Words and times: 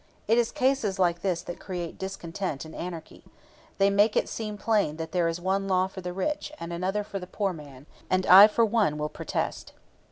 It 0.27 0.39
is 0.39 0.51
cases 0.51 0.97
like 0.97 1.21
this 1.21 1.43
that 1.43 1.59
create 1.59 1.99
discontent 1.99 2.65
and 2.65 2.73
anarchy. 2.73 3.23
They 3.77 3.91
make 3.91 4.15
it 4.17 4.27
seem 4.27 4.57
plain 4.57 4.97
that 4.97 5.11
there 5.11 5.27
is 5.27 5.39
one 5.39 5.67
law 5.67 5.85
for 5.85 6.01
the 6.01 6.11
rich 6.11 6.51
and 6.59 6.73
another 6.73 7.03
for 7.03 7.19
the 7.19 7.27
poor 7.27 7.53
man, 7.53 7.85
and 8.09 8.25
I 8.25 8.47
for 8.47 8.65
one 8.65 8.97
will 8.97 9.09
protest." 9.09 9.73